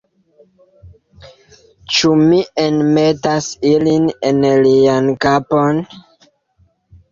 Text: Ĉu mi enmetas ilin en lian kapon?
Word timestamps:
Ĉu 1.97 2.13
mi 2.21 2.39
enmetas 2.65 3.51
ilin 3.75 4.09
en 4.33 4.43
lian 4.67 5.15
kapon? 5.29 5.83